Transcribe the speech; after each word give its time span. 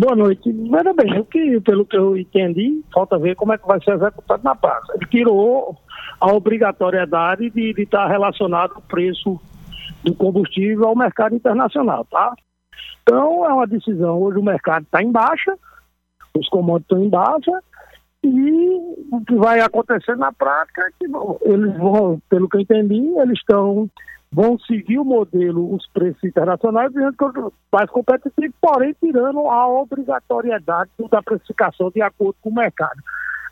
Boa 0.00 0.16
noite. 0.16 0.50
Bem, 0.50 1.20
o 1.20 1.26
que, 1.26 1.60
pelo 1.60 1.84
que 1.84 1.94
eu 1.94 2.16
entendi, 2.16 2.82
falta 2.90 3.18
ver 3.18 3.36
como 3.36 3.52
é 3.52 3.58
que 3.58 3.66
vai 3.66 3.78
ser 3.84 3.96
executado 3.96 4.42
na 4.42 4.54
praça. 4.54 4.94
Ele 4.94 5.04
tirou 5.04 5.76
a 6.18 6.32
obrigatoriedade 6.32 7.50
de 7.50 7.74
estar 7.76 8.06
relacionado 8.06 8.78
o 8.78 8.80
preço 8.80 9.38
do 10.02 10.14
combustível 10.14 10.88
ao 10.88 10.96
mercado 10.96 11.34
internacional, 11.34 12.06
tá? 12.06 12.34
Então, 13.02 13.44
é 13.44 13.52
uma 13.52 13.66
decisão. 13.66 14.22
Hoje 14.22 14.38
o 14.38 14.42
mercado 14.42 14.84
está 14.84 15.02
em 15.02 15.12
baixa, 15.12 15.54
os 16.34 16.48
commodities 16.48 16.86
estão 16.90 17.04
em 17.04 17.10
baixa, 17.10 17.62
e 18.24 18.78
o 19.12 19.22
que 19.26 19.34
vai 19.34 19.60
acontecer 19.60 20.16
na 20.16 20.32
prática 20.32 20.80
é 20.80 20.90
que 20.98 21.12
eles 21.42 21.76
vão, 21.76 22.18
pelo 22.30 22.48
que 22.48 22.56
eu 22.56 22.60
entendi, 22.62 23.18
eles 23.18 23.38
estão 23.38 23.86
vão 24.32 24.58
seguir 24.60 24.98
o 24.98 25.04
modelo, 25.04 25.74
os 25.74 25.86
preços 25.88 26.22
internacionais, 26.22 26.92
mais 27.72 27.90
competitivo, 27.90 28.54
porém 28.60 28.94
tirando 29.02 29.40
a 29.48 29.68
obrigatoriedade 29.68 30.90
da 31.10 31.22
precificação 31.22 31.90
de 31.90 32.00
acordo 32.00 32.36
com 32.40 32.50
o 32.50 32.54
mercado. 32.54 33.02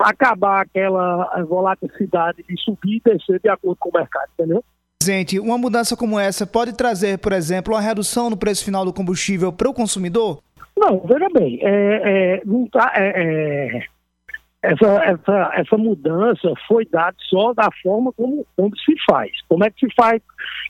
Acabar 0.01 0.60
aquela 0.60 1.42
volatilidade 1.42 2.45
de 2.48 2.56
subir 2.62 3.02
e 3.04 3.10
descer 3.10 3.41
de 3.41 3.48
acordo 3.48 3.77
com 3.80 3.88
o 3.88 3.98
mercado, 3.98 4.28
entendeu? 4.38 4.64
Presidente, 5.01 5.41
uma 5.41 5.59
mudança 5.59 5.96
como 5.96 6.18
essa 6.18 6.46
pode 6.46 6.77
trazer, 6.77 7.18
por 7.18 7.32
exemplo, 7.32 7.74
uma 7.74 7.80
redução 7.80 8.30
no 8.30 8.37
preço 8.37 8.65
final 8.65 8.84
do 8.84 8.92
combustível 8.92 9.52
para 9.52 9.68
o 9.68 9.74
consumidor? 9.74 10.40
Não, 10.76 11.01
veja 11.01 11.29
bem, 11.32 11.59
é, 11.62 12.37
é, 12.37 12.42
não 12.45 12.66
tá, 12.68 12.92
é, 12.95 13.79
é 13.79 13.84
essa, 14.68 15.04
essa, 15.04 15.50
essa 15.54 15.77
mudança 15.78 16.52
foi 16.66 16.84
dada 16.84 17.16
só 17.28 17.54
da 17.54 17.68
forma 17.82 18.12
como, 18.12 18.46
como 18.56 18.76
se 18.76 18.95
faz. 19.09 19.30
Como 19.48 19.64
é 19.64 19.70
que 19.70 19.86
se 19.86 19.95
faz? 19.95 20.20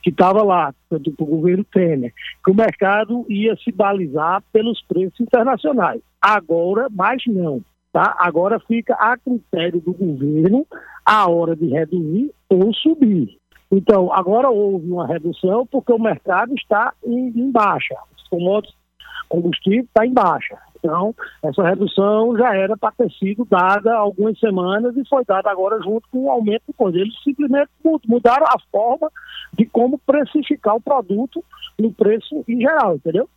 Que 0.03 0.09
estava 0.09 0.41
lá, 0.43 0.73
do, 0.89 0.99
do 0.99 1.25
governo 1.25 1.65
Temer, 1.65 2.13
que 2.43 2.51
o 2.51 2.55
mercado 2.55 3.25
ia 3.29 3.55
se 3.57 3.71
balizar 3.71 4.41
pelos 4.53 4.81
preços 4.83 5.19
internacionais. 5.19 6.01
Agora, 6.21 6.87
mais 6.89 7.21
não. 7.27 7.61
Tá? 7.91 8.15
Agora 8.19 8.59
fica 8.59 8.93
a 8.93 9.17
critério 9.17 9.81
do 9.81 9.93
governo 9.93 10.65
a 11.05 11.29
hora 11.29 11.55
de 11.55 11.67
reduzir 11.67 12.31
ou 12.47 12.73
subir. 12.73 13.37
Então, 13.71 14.13
agora 14.13 14.49
houve 14.49 14.89
uma 14.89 15.07
redução 15.07 15.65
porque 15.65 15.91
o 15.91 15.99
mercado 15.99 16.53
está 16.53 16.93
em, 17.03 17.29
em 17.35 17.51
baixa. 17.51 17.95
Os 18.15 18.27
commodities 18.29 18.79
combustível 19.27 19.83
está 19.83 20.05
em 20.05 20.13
baixa. 20.13 20.57
Então, 20.79 21.13
essa 21.43 21.61
redução 21.63 22.37
já 22.37 22.55
era 22.55 22.77
para 22.77 22.91
ter 22.91 23.11
sido 23.11 23.45
dada 23.45 23.93
algumas 23.93 24.39
semanas 24.39 24.95
e 24.95 25.07
foi 25.07 25.23
dada 25.25 25.51
agora 25.51 25.81
junto 25.81 26.07
com 26.09 26.25
o 26.25 26.31
aumento 26.31 26.63
de 26.67 26.73
coisa. 26.73 26.97
Eles 26.97 27.13
simplesmente 27.23 27.69
mudaram 28.07 28.45
a 28.45 28.57
forma 28.71 29.11
de 29.53 29.65
como 29.65 29.97
precificar 29.99 30.75
o 30.75 30.81
produto 30.81 31.43
no 31.77 31.91
preço 31.91 32.43
em 32.47 32.61
geral, 32.61 32.95
entendeu? 32.95 33.29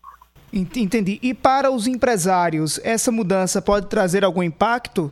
Entendi. 0.53 1.19
E 1.23 1.33
para 1.33 1.71
os 1.71 1.87
empresários, 1.87 2.79
essa 2.85 3.11
mudança 3.11 3.63
pode 3.63 3.87
trazer 3.87 4.23
algum 4.23 4.43
impacto? 4.43 5.11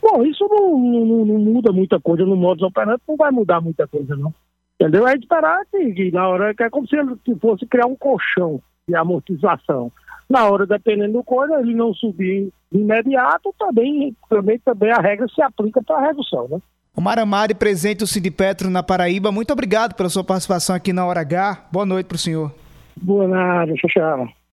Bom, 0.00 0.24
isso 0.24 0.46
não, 0.50 0.78
não, 0.78 1.24
não 1.24 1.38
muda 1.38 1.72
muita 1.72 2.00
coisa 2.00 2.24
no 2.24 2.36
modo 2.36 2.64
operante, 2.66 3.02
não 3.06 3.16
vai 3.16 3.30
mudar 3.30 3.60
muita 3.60 3.86
coisa, 3.86 4.16
não. 4.16 4.32
Entendeu? 4.80 5.06
É 5.06 5.14
esperar 5.14 5.60
que, 5.70 5.92
que 5.92 6.10
na 6.10 6.28
hora 6.28 6.54
que 6.54 6.62
é 6.62 6.70
como 6.70 6.86
se 6.86 6.96
fosse 7.40 7.66
criar 7.66 7.86
um 7.86 7.96
colchão 7.96 8.60
de 8.88 8.94
amortização. 8.94 9.90
Na 10.28 10.48
hora, 10.48 10.66
dependendo 10.66 11.14
do 11.14 11.24
coisa, 11.24 11.60
ele 11.60 11.74
não 11.74 11.92
subir 11.94 12.52
de 12.72 12.78
imediato, 12.78 13.54
também, 13.58 14.16
também, 14.28 14.58
também 14.58 14.90
a 14.90 14.98
regra 14.98 15.26
se 15.28 15.42
aplica 15.42 15.82
para 15.82 15.96
a 15.96 16.06
redução, 16.06 16.48
né? 16.48 16.58
O 16.96 17.00
Maramari, 17.00 17.54
presidente 17.54 17.98
do 17.98 18.06
Sindipetro 18.06 18.70
na 18.70 18.82
Paraíba, 18.82 19.32
muito 19.32 19.52
obrigado 19.52 19.94
pela 19.94 20.08
sua 20.08 20.22
participação 20.22 20.76
aqui 20.76 20.92
na 20.92 21.04
Hora 21.04 21.20
H. 21.20 21.66
Boa 21.72 21.84
noite 21.84 22.06
para 22.06 22.14
o 22.14 22.18
senhor. 22.18 22.54
Boa 22.96 23.26
noite, 23.26 23.80
tchau, 23.80 23.90
tchau. 23.90 24.43